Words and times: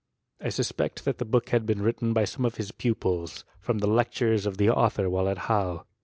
* 0.23 0.41
I 0.41 0.49
suspect 0.49 1.05
that 1.05 1.19
the 1.19 1.25
book 1.25 1.49
had 1.49 1.67
been 1.67 1.83
written 1.83 2.11
by 2.11 2.25
some 2.25 2.43
of 2.43 2.55
his 2.55 2.71
pupils, 2.71 3.45
from 3.59 3.77
the 3.77 3.87
lectures 3.87 4.47
of 4.47 4.57
the 4.57 4.71
author 4.71 5.07
while 5.07 5.29
at 5.29 5.37
Halle. 5.45 5.85